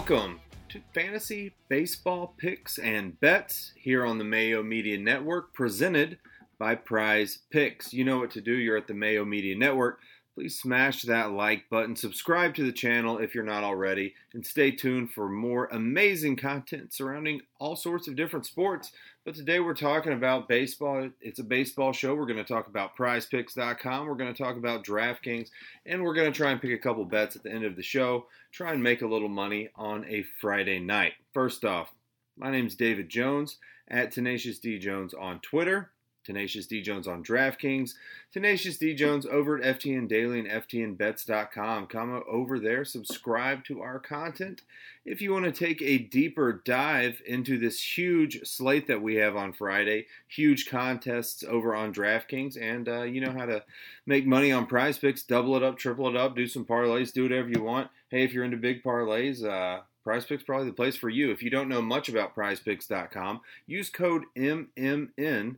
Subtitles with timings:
[0.00, 6.16] welcome to Fantasy Baseball Picks and Bets here on the Mayo Media Network, presented
[6.58, 7.92] by Prize Picks.
[7.92, 8.54] You know what to do.
[8.54, 9.98] You're at the Mayo Media Network.
[10.34, 14.70] Please smash that like button, subscribe to the channel if you're not already, and stay
[14.70, 18.92] tuned for more amazing content surrounding all sorts of different sports.
[19.24, 21.10] But today we're talking about baseball.
[21.20, 22.14] It's a baseball show.
[22.14, 24.06] We're going to talk about prizepicks.com.
[24.06, 25.50] We're going to talk about DraftKings.
[25.84, 27.82] And we're going to try and pick a couple bets at the end of the
[27.82, 28.26] show.
[28.50, 31.12] Try and make a little money on a Friday night.
[31.34, 31.90] First off,
[32.38, 33.58] my name is David Jones
[33.88, 35.90] at Tenacious D Jones on Twitter.
[36.30, 37.94] Tenacious D Jones on DraftKings,
[38.32, 41.88] Tenacious D Jones over at FTN Daily and FTNBets.com.
[41.88, 44.62] Come over there, subscribe to our content.
[45.04, 49.34] If you want to take a deeper dive into this huge slate that we have
[49.34, 53.64] on Friday, huge contests over on DraftKings, and uh, you know how to
[54.06, 57.24] make money on prize picks, double it up, triple it up, do some parlays, do
[57.24, 57.90] whatever you want.
[58.08, 61.30] Hey, if you're into big parlays, uh, Prize Picks probably the place for you.
[61.30, 65.56] If you don't know much about prizepicks.com, use code MMN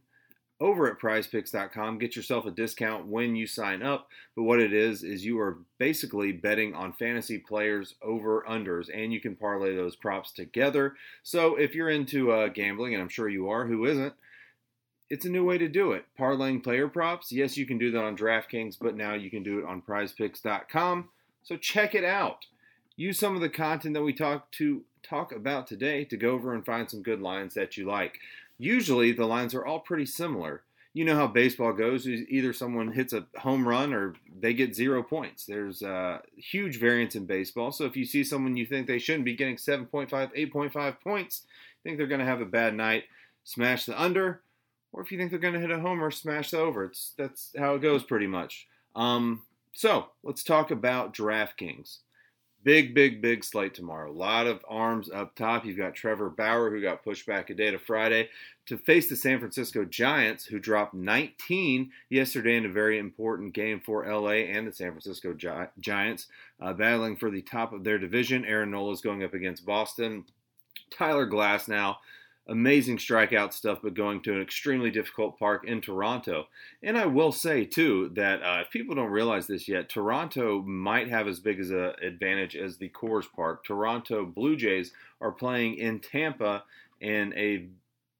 [0.62, 1.98] over at prizepicks.com.
[1.98, 4.08] Get yourself a discount when you sign up.
[4.36, 9.12] But what it is, is you are basically betting on fantasy players over unders, and
[9.12, 10.94] you can parlay those props together.
[11.24, 14.14] So if you're into uh, gambling, and I'm sure you are, who isn't?
[15.10, 16.06] It's a new way to do it.
[16.18, 17.32] Parlaying player props.
[17.32, 21.08] Yes, you can do that on DraftKings, but now you can do it on prizepicks.com.
[21.42, 22.46] So check it out.
[22.96, 26.54] Use some of the content that we talked to talk about today to go over
[26.54, 28.18] and find some good lines that you like
[28.58, 30.62] usually the lines are all pretty similar.
[30.94, 32.06] You know how baseball goes.
[32.06, 35.46] Either someone hits a home run or they get zero points.
[35.46, 37.72] There's a huge variance in baseball.
[37.72, 41.46] So if you see someone you think they shouldn't be getting 7.5, 8.5 points,
[41.82, 43.04] think they're going to have a bad night,
[43.44, 44.42] smash the under.
[44.92, 46.84] Or if you think they're going to hit a homer, smash the over.
[46.84, 48.66] It's, that's how it goes pretty much.
[48.94, 51.98] Um, so let's talk about DraftKings.
[52.64, 54.10] Big, big, big slate tomorrow.
[54.10, 55.64] A lot of arms up top.
[55.64, 58.28] You've got Trevor Bauer, who got pushed back a day to Friday,
[58.66, 63.80] to face the San Francisco Giants, who dropped 19 yesterday in a very important game
[63.80, 66.28] for LA and the San Francisco Gi- Giants,
[66.60, 68.44] uh, battling for the top of their division.
[68.44, 70.24] Aaron Nola is going up against Boston.
[70.90, 71.96] Tyler Glasnow
[72.48, 76.46] amazing strikeout stuff, but going to an extremely difficult park in Toronto.
[76.82, 81.08] And I will say too that uh, if people don't realize this yet, Toronto might
[81.08, 83.64] have as big as an advantage as the Coors Park.
[83.64, 86.64] Toronto Blue Jays are playing in Tampa
[87.00, 87.68] in a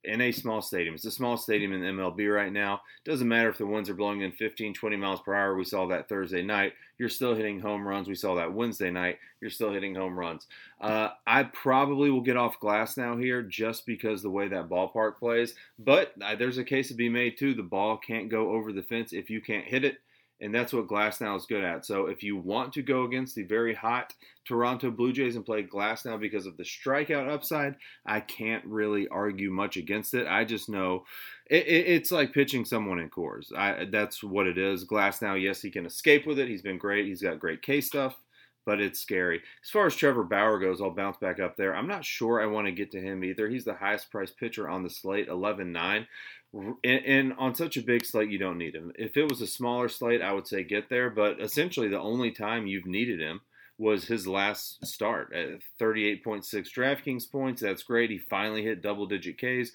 [0.04, 0.94] in a small stadium.
[0.94, 2.82] It's a small stadium in the MLB right now.
[3.04, 5.54] Doesn't matter if the winds are blowing in 15, 20 miles per hour.
[5.54, 6.72] We saw that Thursday night.
[6.98, 8.08] You're still hitting home runs.
[8.08, 9.18] We saw that Wednesday night.
[9.40, 10.46] You're still hitting home runs.
[10.80, 15.54] Uh, I probably will get off Glasnow here just because the way that ballpark plays.
[15.78, 17.54] But uh, there's a case to be made too.
[17.54, 19.98] The ball can't go over the fence if you can't hit it
[20.42, 21.86] and that's what Glasnow is good at.
[21.86, 24.12] So if you want to go against the very hot
[24.44, 29.50] Toronto Blue Jays and play Glasnow because of the strikeout upside, I can't really argue
[29.50, 30.26] much against it.
[30.26, 31.04] I just know
[31.48, 33.54] it, it, it's like pitching someone in Coors.
[33.56, 34.84] I, that's what it is.
[34.84, 36.48] Glasnow, yes, he can escape with it.
[36.48, 37.06] He's been great.
[37.06, 38.16] He's got great K stuff
[38.64, 39.42] but it's scary.
[39.62, 41.74] As far as Trevor Bauer goes, I'll bounce back up there.
[41.74, 43.48] I'm not sure I want to get to him either.
[43.48, 46.06] He's the highest priced pitcher on the slate, 11 9.
[46.54, 48.92] And, and, on such a big slate, you don't need him.
[48.96, 51.08] If it was a smaller slate, I would say get there.
[51.08, 53.40] But essentially, the only time you've needed him
[53.78, 57.62] was his last start at 38.6 DraftKings points.
[57.62, 58.10] That's great.
[58.10, 59.72] He finally hit double digit Ks.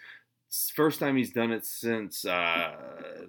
[0.49, 2.71] First time he's done it since uh,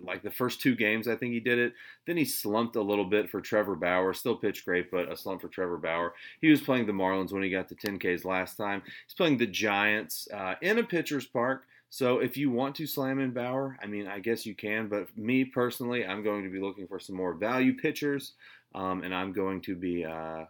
[0.03, 1.73] like the first two games, I think he did it.
[2.07, 4.15] Then he slumped a little bit for Trevor Bauer.
[4.15, 6.15] Still pitched great, but a slump for Trevor Bauer.
[6.41, 8.83] He was playing the Marlins when he got to 10 Ks last time.
[9.07, 11.65] He's playing the Giants uh, in a pitcher's park.
[11.91, 14.89] So if you want to slam in Bauer, I mean, I guess you can.
[14.89, 18.33] But me personally, I'm going to be looking for some more value pitchers,
[18.75, 20.45] um, and I'm going to be uh,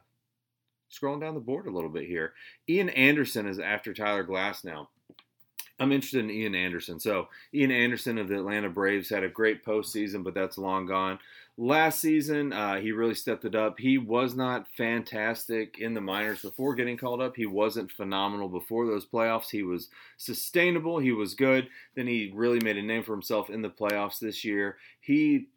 [0.92, 2.32] scrolling down the board a little bit here.
[2.68, 4.88] Ian Anderson is after Tyler Glasnow.
[5.78, 6.98] I'm interested in Ian Anderson.
[6.98, 11.19] So Ian Anderson of the Atlanta Braves had a great postseason, but that's long gone.
[11.60, 13.81] Last season, uh, he really stepped it up.
[13.81, 17.34] He was not fantastic in the minors before getting called up.
[17.34, 19.50] He wasn't phenomenal before those playoffs.
[19.50, 19.88] He was
[20.19, 21.00] sustainable.
[21.00, 21.66] He was good.
[21.96, 24.76] Then he really made a name for himself in the playoffs this year.
[25.00, 25.49] He,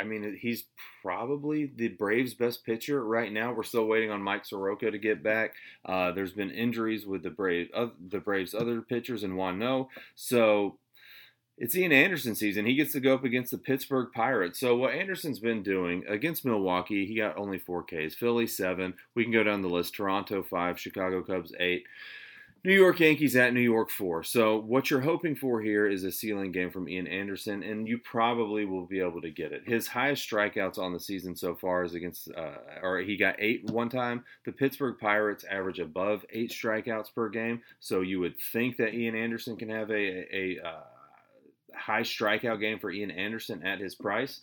[0.00, 0.66] I mean, he's
[1.02, 3.52] probably the Braves' best pitcher right now.
[3.52, 5.54] We're still waiting on Mike Soroka to get back.
[5.84, 9.88] Uh, there's been injuries with the Braves, uh, the Braves' other pitchers and Juan No.
[10.14, 10.78] So
[11.60, 12.64] it's Ian Anderson season.
[12.64, 14.58] He gets to go up against the Pittsburgh Pirates.
[14.58, 18.14] So what Anderson's been doing against Milwaukee, he got only four Ks.
[18.14, 18.94] Philly seven.
[19.14, 19.94] We can go down the list.
[19.94, 20.80] Toronto five.
[20.80, 21.84] Chicago Cubs eight.
[22.62, 24.22] New York Yankees at New York 4.
[24.22, 27.96] So, what you're hoping for here is a ceiling game from Ian Anderson, and you
[27.96, 29.62] probably will be able to get it.
[29.66, 33.64] His highest strikeouts on the season so far is against, uh, or he got eight
[33.70, 34.24] one time.
[34.44, 39.14] The Pittsburgh Pirates average above eight strikeouts per game, so you would think that Ian
[39.14, 40.80] Anderson can have a, a, a uh,
[41.74, 44.40] high strikeout game for Ian Anderson at his price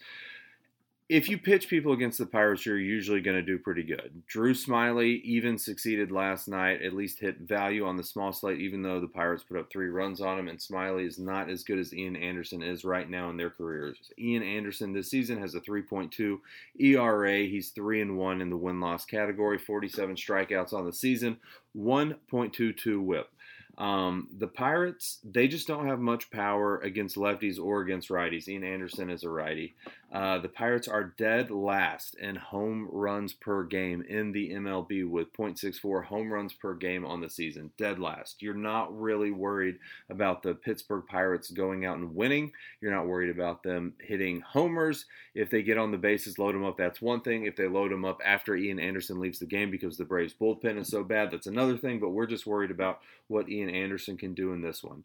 [1.09, 4.23] if you pitch people against the Pirates, you're usually going to do pretty good.
[4.27, 8.81] Drew Smyly even succeeded last night, at least hit value on the small slate, even
[8.81, 10.49] though the Pirates put up three runs on him.
[10.49, 13.97] And Smyly is not as good as Ian Anderson is right now in their careers.
[14.19, 16.39] Ian Anderson this season has a 3.2
[16.77, 17.37] ERA.
[17.43, 21.37] He's 3 and 1 in the win loss category, 47 strikeouts on the season,
[21.77, 23.29] 1.22 whip.
[23.77, 28.47] Um, the Pirates, they just don't have much power against lefties or against righties.
[28.47, 29.75] Ian Anderson is a righty.
[30.11, 35.31] Uh, the Pirates are dead last in home runs per game in the MLB with
[35.33, 37.71] 0.64 home runs per game on the season.
[37.77, 38.41] Dead last.
[38.41, 39.77] You're not really worried
[40.09, 42.53] about the Pittsburgh Pirates going out and winning.
[42.81, 45.05] You're not worried about them hitting homers.
[45.35, 47.45] If they get on the bases, load them up, that's one thing.
[47.45, 50.79] If they load them up after Ian Anderson leaves the game because the Braves bullpen
[50.79, 51.99] is so bad, that's another thing.
[51.99, 55.03] But we're just worried about what Ian Anderson can do in this one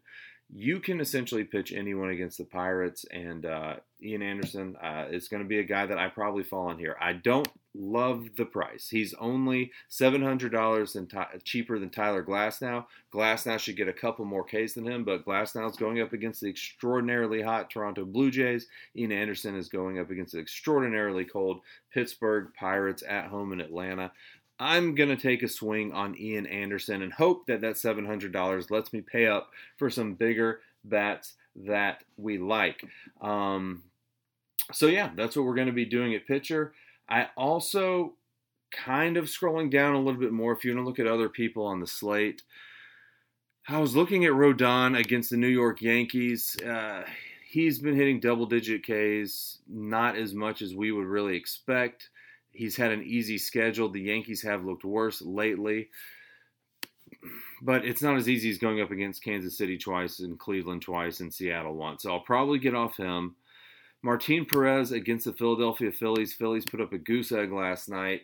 [0.55, 5.41] you can essentially pitch anyone against the Pirates, and uh, Ian Anderson uh, is going
[5.41, 6.95] to be a guy that I probably fall on here.
[7.01, 8.87] I don't love the price.
[8.89, 10.95] He's only seven hundred dollars
[11.43, 12.85] cheaper than Tyler Glasnow.
[13.09, 16.13] Glass now should get a couple more Ks than him, but Glasnow is going up
[16.13, 18.67] against the extraordinarily hot Toronto Blue Jays.
[18.95, 21.61] Ian Anderson is going up against the extraordinarily cold
[21.91, 24.11] Pittsburgh Pirates at home in Atlanta.
[24.63, 28.93] I'm going to take a swing on Ian Anderson and hope that that $700 lets
[28.93, 31.33] me pay up for some bigger bats
[31.67, 32.85] that we like.
[33.19, 33.83] Um,
[34.71, 36.73] so, yeah, that's what we're going to be doing at pitcher.
[37.09, 38.13] I also
[38.71, 40.53] kind of scrolling down a little bit more.
[40.53, 42.41] If you want to look at other people on the slate,
[43.67, 46.57] I was looking at Rodon against the New York Yankees.
[46.61, 47.03] Uh,
[47.49, 52.11] he's been hitting double digit Ks, not as much as we would really expect.
[52.53, 53.89] He's had an easy schedule.
[53.89, 55.89] The Yankees have looked worse lately.
[57.61, 61.19] But it's not as easy as going up against Kansas City twice and Cleveland twice
[61.19, 62.03] and Seattle once.
[62.03, 63.35] So I'll probably get off him.
[64.01, 66.33] Martin Perez against the Philadelphia Phillies.
[66.33, 68.21] Phillies put up a goose egg last night.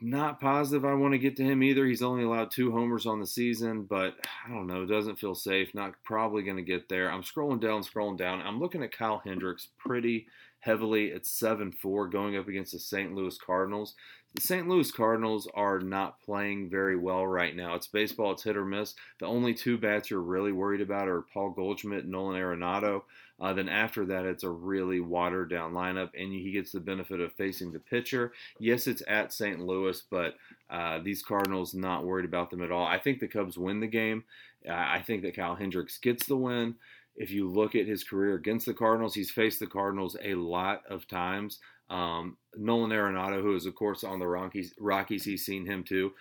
[0.00, 1.86] Not positive I want to get to him either.
[1.86, 4.84] He's only allowed two homers on the season, but I don't know.
[4.84, 5.72] Doesn't feel safe.
[5.74, 7.10] Not probably going to get there.
[7.10, 8.42] I'm scrolling down, scrolling down.
[8.42, 10.26] I'm looking at Kyle Hendricks pretty
[10.62, 13.14] heavily at 7 4 going up against the St.
[13.14, 13.94] Louis Cardinals.
[14.34, 14.66] The St.
[14.66, 17.74] Louis Cardinals are not playing very well right now.
[17.74, 18.94] It's baseball, it's hit or miss.
[19.20, 23.02] The only two bats you're really worried about are Paul Goldschmidt and Nolan Arenado.
[23.38, 27.20] Uh, then after that, it's a really watered down lineup, and he gets the benefit
[27.20, 28.32] of facing the pitcher.
[28.58, 29.60] Yes, it's at St.
[29.60, 30.36] Louis, but
[30.70, 32.86] uh, these Cardinals not worried about them at all.
[32.86, 34.24] I think the Cubs win the game.
[34.70, 36.76] I think that Kyle Hendricks gets the win.
[37.16, 40.82] If you look at his career against the Cardinals, he's faced the Cardinals a lot
[40.88, 41.58] of times.
[41.90, 46.12] Um, Nolan Arenado, who is of course on the Rockies, Rockies, he's seen him too.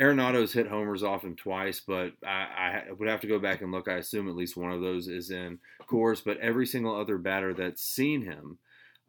[0.00, 3.72] Arenado's hit homers off him twice, but I, I, would have to go back and
[3.72, 3.88] look.
[3.88, 5.58] I assume at least one of those is in
[5.88, 8.58] Coors, but every single other batter that's seen him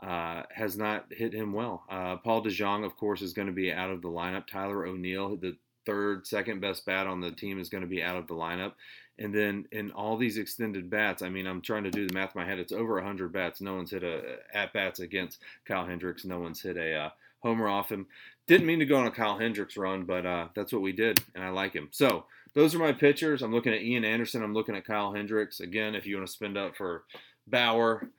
[0.01, 1.83] uh, has not hit him well.
[1.89, 4.47] Uh, Paul DeJong, of course, is going to be out of the lineup.
[4.47, 8.15] Tyler O'Neill, the third, second best bat on the team, is going to be out
[8.15, 8.73] of the lineup.
[9.19, 12.35] And then in all these extended bats, I mean, I'm trying to do the math
[12.35, 12.59] in my head.
[12.59, 13.61] It's over 100 bats.
[13.61, 16.25] No one's hit a at bats against Kyle Hendricks.
[16.25, 17.09] No one's hit a uh,
[17.39, 18.07] homer off him.
[18.45, 21.19] Didn't mean to go on a Kyle Hendricks run, but uh, that's what we did,
[21.35, 21.89] and I like him.
[21.91, 23.41] So those are my pitchers.
[23.41, 24.43] I'm looking at Ian Anderson.
[24.43, 25.59] I'm looking at Kyle Hendricks.
[25.59, 27.03] Again, if you want to spend up for
[27.45, 28.09] Bauer,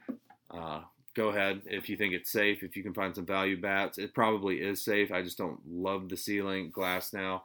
[0.51, 0.81] uh,
[1.15, 1.63] go ahead.
[1.67, 4.85] If you think it's safe, if you can find some value bats, it probably is
[4.85, 5.13] safe.
[5.13, 7.41] I just don't love the ceiling Glasnow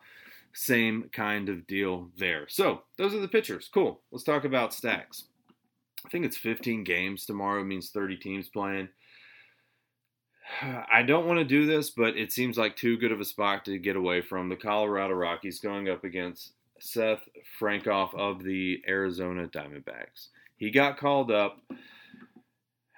[0.54, 2.48] same kind of deal there.
[2.48, 3.70] So those are the pitchers.
[3.74, 4.02] Cool.
[4.12, 5.26] Let's talk about stacks.
[6.06, 8.90] I think it's 15 games tomorrow, means 30 teams playing.
[10.62, 13.66] I don't want to do this, but it seems like too good of a spot
[13.66, 14.50] to get away from.
[14.50, 17.22] The Colorado Rockies going up against Seth
[17.60, 20.28] Frankoff of the Arizona Diamondbacks.
[20.58, 21.60] He got called up.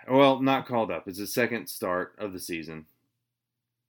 [0.09, 1.07] Well, not called up.
[1.07, 2.85] It's the second start of the season.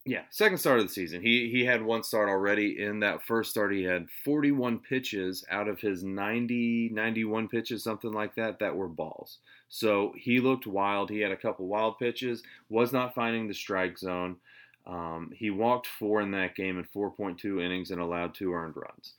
[0.08, 1.20] Yeah, second start of the season.
[1.20, 2.80] He he had one start already.
[2.80, 8.12] In that first start, he had 41 pitches out of his 90, 91 pitches, something
[8.12, 9.38] like that, that were balls.
[9.68, 11.10] So he looked wild.
[11.10, 14.36] He had a couple wild pitches, was not finding the strike zone.
[14.86, 19.14] Um, he walked four in that game in 4.2 innings and allowed two earned runs.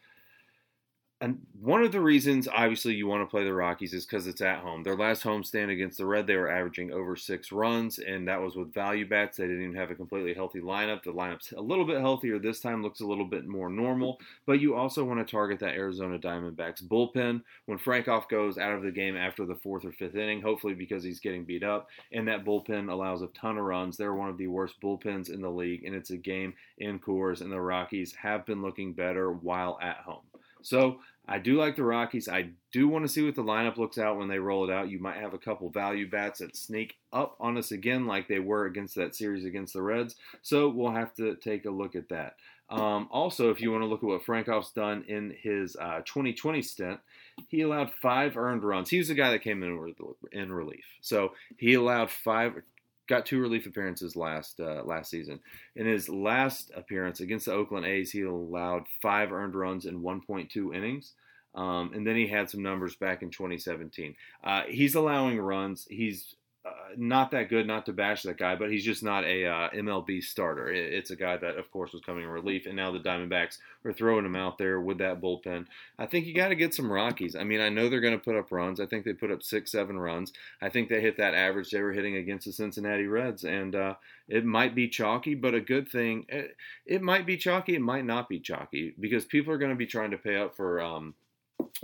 [1.20, 4.42] And one of the reasons, obviously, you want to play the Rockies is because it's
[4.42, 4.84] at home.
[4.84, 8.40] Their last home stand against the Red, they were averaging over six runs, and that
[8.40, 9.38] was with value bats.
[9.38, 11.02] They didn't even have a completely healthy lineup.
[11.02, 14.20] The lineup's a little bit healthier this time, looks a little bit more normal.
[14.46, 18.84] But you also want to target that Arizona Diamondbacks bullpen when Frankoff goes out of
[18.84, 21.90] the game after the fourth or fifth inning, hopefully because he's getting beat up.
[22.12, 23.98] And that bullpen allows a ton of runs.
[23.98, 27.42] They're one of the worst bullpens in the league, and it's a game in Coors,
[27.42, 30.22] and the Rockies have been looking better while at home.
[30.68, 32.28] So I do like the Rockies.
[32.28, 34.90] I do want to see what the lineup looks out when they roll it out.
[34.90, 38.40] You might have a couple value bats that sneak up on us again, like they
[38.40, 40.16] were against that series against the Reds.
[40.42, 42.36] So we'll have to take a look at that.
[42.70, 46.62] Um, also, if you want to look at what Frankoff's done in his uh, 2020
[46.62, 47.00] stint,
[47.48, 48.90] he allowed five earned runs.
[48.90, 49.94] He was the guy that came in
[50.34, 50.84] in relief.
[51.00, 52.62] So he allowed five
[53.08, 55.40] got two relief appearances last uh, last season.
[55.76, 60.76] In his last appearance against the Oakland A's, he allowed five earned runs in 1.2
[60.76, 61.14] innings.
[61.56, 64.16] Um, and then he had some numbers back in 2017.
[64.44, 65.88] Uh, he's allowing runs.
[65.90, 66.36] He's
[66.68, 69.70] uh, not that good, not to bash that guy, but he's just not a uh,
[69.70, 70.70] MLB starter.
[70.70, 73.94] it's a guy that, of course, was coming in relief, and now the Diamondbacks are
[73.94, 75.66] throwing him out there with that bullpen.
[75.98, 77.36] I think you got to get some Rockies.
[77.36, 78.80] I mean, I know they're going to put up runs.
[78.80, 80.34] I think they put up six, seven runs.
[80.62, 83.96] I think they hit that average they were hitting against the Cincinnati Reds, and uh,
[84.28, 86.26] it might be chalky, but a good thing.
[86.30, 87.76] It, eh, it, might be chalky.
[87.76, 90.56] It might not be chalky because people are going to be trying to pay up
[90.56, 91.14] for um,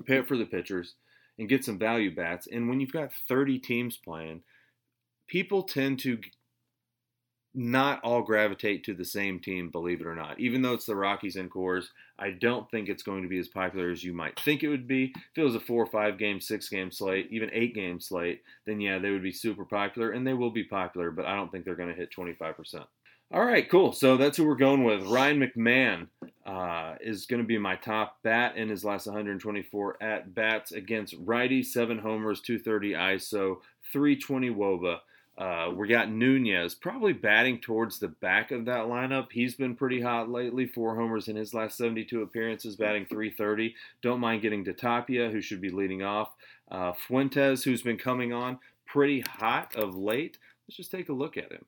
[0.06, 0.96] pay up for the pitchers
[1.40, 2.48] and get some value bats.
[2.52, 4.42] And when you've got 30 teams playing
[5.34, 6.20] people tend to
[7.56, 10.40] not all gravitate to the same team, believe it or not.
[10.40, 11.86] Even though it's the Rockies and Coors,
[12.20, 14.88] I don't think it's going to be as popular as you might think it would
[14.88, 15.12] be.
[15.16, 18.44] If it was a four or five game, six game slate, even eight game slate,
[18.68, 21.52] then yeah, they would be super popular, and they will be popular, but I don't
[21.52, 22.86] think they're going to hit 25%.
[23.34, 23.92] All right, cool.
[23.92, 25.02] So that's who we're going with.
[25.08, 26.08] Ryan McMahon
[26.46, 31.16] uh, is going to be my top bat in his last 124 at bats against
[31.26, 33.56] righty, seven homers, 230 ISO,
[33.92, 35.00] 320 WOBA.
[35.36, 39.32] Uh, we got Nunez probably batting towards the back of that lineup.
[39.32, 40.68] He's been pretty hot lately.
[40.68, 43.74] Four homers in his last 72 appearances, batting 330.
[44.04, 46.30] Don't mind getting to Tapia, who should be leading off.
[46.70, 50.38] Uh, Fuentes, who's been coming on pretty hot of late.
[50.68, 51.66] Let's just take a look at him.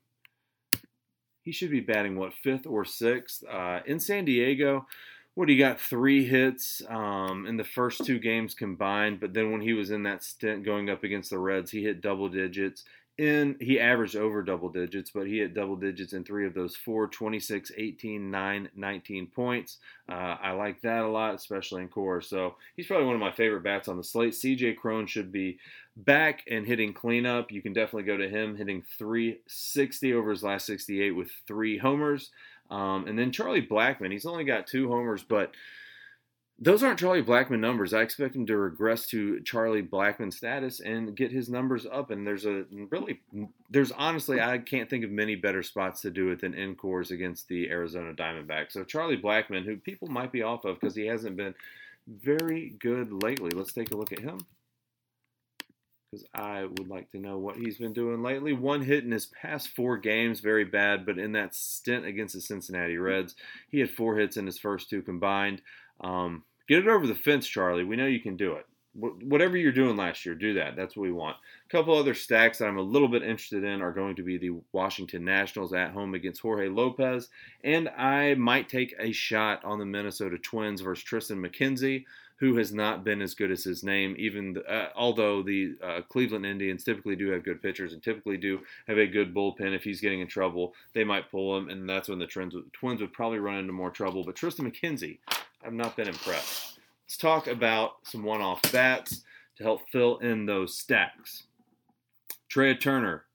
[1.42, 3.44] He should be batting, what, fifth or sixth?
[3.50, 4.86] Uh, in San Diego,
[5.34, 9.62] what he got three hits um, in the first two games combined, but then when
[9.62, 12.84] he was in that stint going up against the Reds, he hit double digits
[13.18, 16.76] in he averaged over double digits, but he hit double digits in three of those
[16.76, 19.78] four 26, 18, 9, 19 points.
[20.10, 22.26] Uh, I like that a lot, especially in Coors.
[22.26, 24.34] So he's probably one of my favorite bats on the slate.
[24.34, 25.60] CJ Cron should be
[25.96, 27.52] back and hitting cleanup.
[27.52, 32.32] You can definitely go to him hitting 360 over his last 68 with three homers.
[32.70, 35.52] Um, and then Charlie Blackmon, he's only got two homers, but
[36.58, 37.94] those aren't Charlie Blackmon numbers.
[37.94, 42.12] I expect him to regress to Charlie Blackmon status and get his numbers up.
[42.12, 43.20] And there's a really,
[43.70, 47.12] there's honestly, I can't think of many better spots to do it than in Coors
[47.12, 48.72] against the Arizona Diamondbacks.
[48.72, 51.56] So Charlie Blackmon, who people might be off of because he hasn't been
[52.08, 53.50] very good lately.
[53.50, 54.40] Let's take a look at him
[56.16, 58.54] because I would like to know what he's been doing lately.
[58.54, 62.42] One hit in his past four games, very bad, but in that stint against the
[62.42, 63.36] Cincinnati Reds,
[63.70, 65.62] he had four hits in his first two combined.
[66.02, 67.84] Um, get it over the fence, Charlie.
[67.84, 68.66] We know you can do it.
[68.94, 70.76] whatever you're doing last year, do that.
[70.76, 71.36] That's what we want.
[71.66, 74.38] A couple other stacks that I'm a little bit interested in are going to be
[74.38, 77.28] the Washington Nationals at home against Jorge Lopez,
[77.64, 82.06] and I might take a shot on the Minnesota Twins versus Triston McKenzie
[82.38, 84.16] who has not been as good as his name.
[84.18, 88.60] Even uh, although the uh, Cleveland Indians typically do have good pitchers and typically do
[88.88, 92.10] have a good bullpen, if he's getting in trouble, they might pull him, and that's
[92.10, 94.24] when the Twins, Twins would probably run into more trouble.
[94.24, 95.20] But Triston McKenzie,
[95.66, 96.80] I've not been impressed.
[97.06, 99.24] Let's talk about some one off bats
[99.58, 101.44] to help fill in those stacks.
[102.50, 103.26] Trea Turner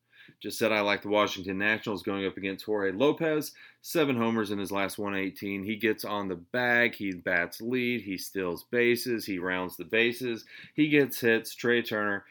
[0.40, 3.52] just said I like the Washington Nationals going up against Jorge Lopez.
[3.82, 5.64] Seven homers in his last 118.
[5.64, 6.94] He gets on the bag.
[6.94, 8.02] He bats lead.
[8.02, 9.26] He steals bases.
[9.26, 10.44] He rounds the bases.
[10.74, 11.54] He gets hits.
[11.54, 12.24] Trea Turner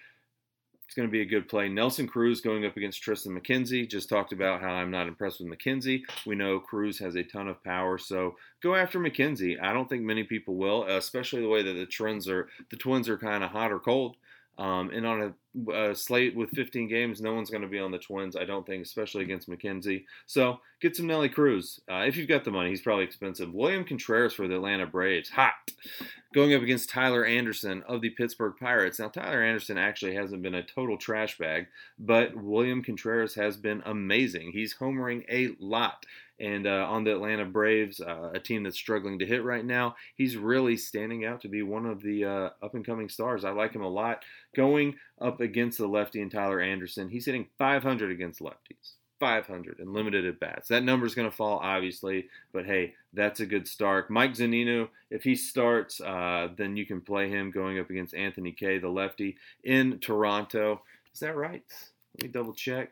[0.89, 1.69] it's going to be a good play.
[1.69, 3.87] Nelson Cruz going up against Triston McKenzie.
[3.87, 6.01] Just talked about how I'm not impressed with McKenzie.
[6.25, 9.61] We know Cruz has a ton of power, so go after McKenzie.
[9.61, 12.49] I don't think many people will, especially the way that the Twins are.
[12.71, 14.15] The Twins are kind of hot or cold.
[14.59, 15.33] Um, and on
[15.67, 18.43] a, a, slate with 15 games, no one's going to be on the Twins, I
[18.43, 20.03] don't think, especially against McKenzie.
[20.25, 21.79] So get some Nelly Cruz.
[21.89, 23.53] Uh, if you've got the money, he's probably expensive.
[23.53, 25.29] William Contreras for the Atlanta Braves.
[25.29, 25.53] Hot.
[26.33, 28.99] Going up against Tyler Anderson of the Pittsburgh Pirates.
[28.99, 33.81] Now, Tyler Anderson actually hasn't been a total trash bag, but William Contreras has been
[33.85, 34.51] amazing.
[34.51, 36.05] He's homering a lot.
[36.39, 39.95] And uh, on the Atlanta Braves, uh, a team that's struggling to hit right now,
[40.15, 43.43] he's really standing out to be one of the uh, up and coming stars.
[43.43, 44.23] I like him a lot.
[44.55, 48.93] Going up against the lefty and Tyler Anderson, he's hitting 500 against lefties.
[49.19, 50.69] 500 and limited at bats.
[50.69, 54.09] That number is going to fall, obviously, but hey, that's a good start.
[54.09, 58.51] Mike Zunino, if he starts, uh, then you can play him going up against Anthony
[58.51, 60.81] Kay, the lefty, in Toronto.
[61.13, 61.63] Is that right?
[62.15, 62.91] Let me double check.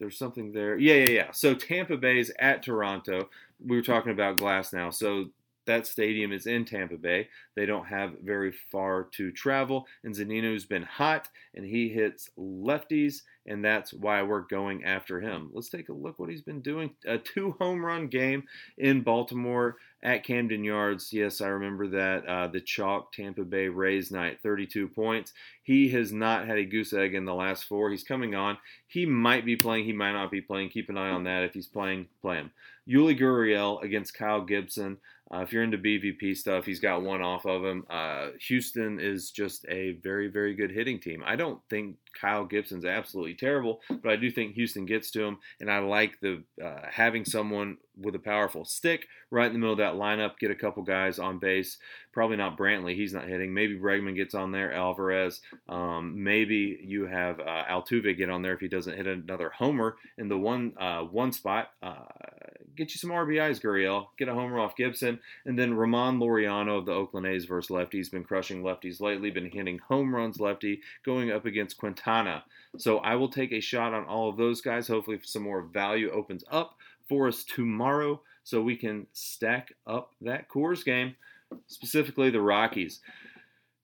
[0.00, 0.78] There's something there.
[0.78, 1.30] Yeah, yeah, yeah.
[1.30, 3.28] So Tampa Bay's at Toronto.
[3.64, 4.92] We were talking about Glasnow.
[4.92, 5.26] So
[5.66, 7.28] that stadium is in Tampa Bay.
[7.54, 9.86] They don't have very far to travel.
[10.02, 15.50] And Zunino's been hot and he hits lefties, and that's why we're going after him.
[15.52, 16.90] Let's take a look what he's been doing.
[17.06, 18.44] A two home run game
[18.78, 21.12] in Baltimore at Camden Yards.
[21.12, 22.26] Yes, I remember that.
[22.26, 25.32] Uh, the chalk Tampa Bay Rays night, 32 points.
[25.62, 27.90] He has not had a goose egg in the last four.
[27.90, 28.58] He's coming on.
[28.86, 29.84] He might be playing.
[29.84, 30.70] He might not be playing.
[30.70, 31.44] Keep an eye on that.
[31.44, 32.50] If he's playing, play him.
[32.88, 34.98] Yuli Gurriel against Kyle Gibson.
[35.32, 37.84] Uh, if you're into BVP stuff, he's got one off of him.
[37.88, 41.22] Uh, Houston is just a very, very good hitting team.
[41.24, 45.38] I don't think Kyle Gibson's absolutely terrible, but I do think Houston gets to him,
[45.60, 49.72] and I like the uh, having someone with a powerful stick right in the middle
[49.72, 51.78] of that lineup, get a couple guys on base.
[52.12, 53.54] Probably not Brantley, he's not hitting.
[53.54, 55.40] Maybe Bregman gets on there, Alvarez.
[55.68, 59.96] Um, maybe you have uh, Altuve get on there if he doesn't hit another homer
[60.18, 61.70] in the one uh, one spot.
[62.76, 64.06] Get you some RBIs, Gurriel.
[64.18, 68.10] Get a homer off Gibson, and then Ramon Laureano of the Oakland A's versus lefties.
[68.10, 69.30] Been crushing lefties lately.
[69.30, 72.44] Been hitting home runs lefty, going up against Quintana.
[72.78, 74.88] So I will take a shot on all of those guys.
[74.88, 76.76] Hopefully, some more value opens up
[77.08, 81.16] for us tomorrow so we can stack up that Coors game,
[81.66, 83.00] specifically the Rockies.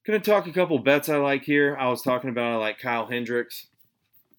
[0.07, 1.77] Going to talk a couple bets I like here.
[1.77, 3.67] I was talking about I like Kyle Hendricks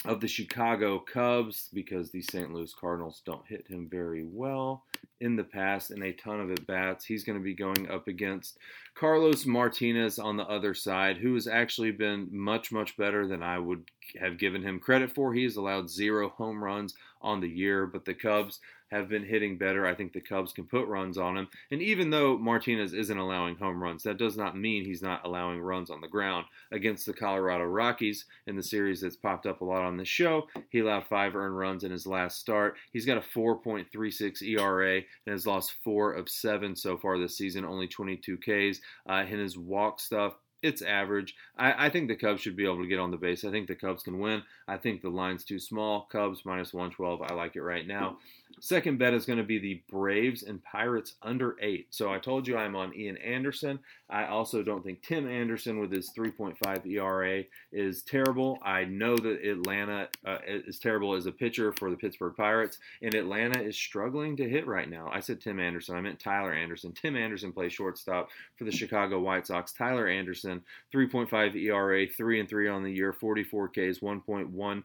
[0.06, 2.54] of the Chicago Cubs because the St.
[2.54, 4.84] Louis Cardinals don't hit him very well
[5.20, 7.06] in the past in a ton of at bats.
[7.06, 8.60] He's going to be going up against
[8.94, 13.58] Carlos Martinez on the other side, who has actually been much, much better than I
[13.58, 13.90] would
[14.20, 15.34] have given him credit for.
[15.34, 18.60] He has allowed zero home runs on the year, but the Cubs
[18.90, 19.86] have been hitting better.
[19.86, 21.48] I think the Cubs can put runs on him.
[21.72, 25.60] And even though Martinez isn't allowing home runs, that does not mean he's not allowing
[25.60, 26.46] runs on the ground.
[26.72, 30.48] Against the Colorado Rockies in the series that's popped up a lot on this show,
[30.70, 32.76] he allowed five earned runs in his last start.
[32.94, 37.66] He's got a 4.36 ERA and has lost four of seven so far this season,
[37.66, 38.80] only 22 Ks.
[39.10, 41.36] Uh, in his walk stuff, it's average.
[41.58, 43.46] I, I, think the Cubs should be able to get on the base.
[43.46, 44.44] I think the Cubs can win.
[44.68, 46.08] I think the line's too small.
[46.12, 47.22] Cubs minus 112.
[47.22, 48.18] I like it right now.
[48.60, 51.88] Second bet is going to be the Braves and Pirates under eight.
[51.92, 53.80] So I told you I'm on Ian Anderson.
[54.10, 58.58] I also don't think Tim Anderson with his 3.5 ERA is terrible.
[58.64, 63.14] I know that Atlanta uh, is terrible as a pitcher for the Pittsburgh Pirates, and
[63.14, 65.10] Atlanta is struggling to hit right now.
[65.14, 65.96] I said Tim Anderson.
[65.96, 66.94] I meant Tyler Anderson.
[66.94, 69.72] Tim Anderson plays shortstop for the Chicago White Sox.
[69.72, 74.84] Tyler Anderson, 3.5 ERA, 3 and 3 on the year, 44 Ks, 1.10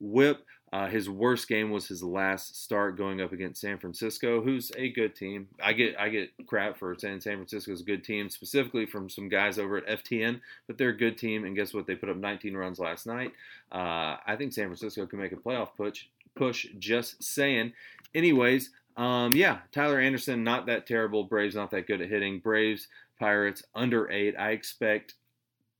[0.00, 0.44] whip.
[0.70, 4.90] Uh, his worst game was his last start going up against San Francisco, who's a
[4.90, 5.48] good team.
[5.62, 9.28] I get I get crap for saying San Francisco's a good team, specifically from some
[9.28, 11.44] guys over at FTN, but they're a good team.
[11.44, 11.86] And guess what?
[11.86, 13.32] They put up 19 runs last night.
[13.72, 16.04] Uh, I think San Francisco can make a playoff push.
[16.34, 17.72] Push, just saying.
[18.14, 21.24] Anyways, um, yeah, Tyler Anderson not that terrible.
[21.24, 22.40] Braves not that good at hitting.
[22.40, 24.34] Braves Pirates under eight.
[24.38, 25.14] I expect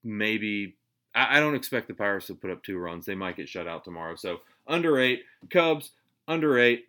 [0.03, 0.77] maybe
[1.14, 3.07] I, don't expect the Pirates to put up two runs.
[3.07, 4.14] They might get shut out tomorrow.
[4.14, 5.22] So under eight.
[5.50, 5.92] Cubs
[6.26, 6.85] under eight.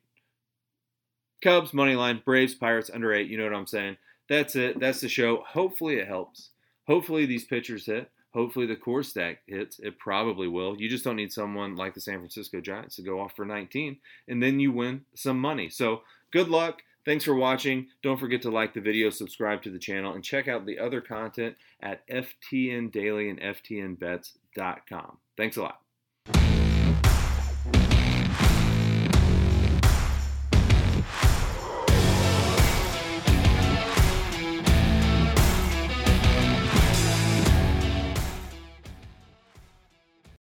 [1.41, 2.21] Cubs money line.
[2.23, 3.29] Braves Pirates under eight.
[3.29, 3.97] You know what I'm saying?
[4.27, 4.79] That's it.
[4.79, 5.43] That's the show.
[5.47, 6.49] Hopefully it helps.
[6.87, 8.11] Hopefully these pitchers hit.
[8.33, 9.79] Hopefully the Coors stack hits.
[9.79, 10.79] It probably will.
[10.79, 13.97] You just don't need someone like the San Francisco Giants to go off for 19,
[14.27, 15.69] and then you win some money.
[15.69, 16.83] So good luck.
[17.05, 17.87] Thanks for watching.
[18.03, 21.01] Don't forget to like the video, subscribe to the channel, and check out the other
[21.01, 25.17] content at FTN Daily and FTNBets.com.
[25.35, 25.88] Thanks a lot.